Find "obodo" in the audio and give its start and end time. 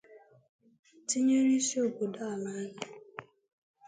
1.85-2.19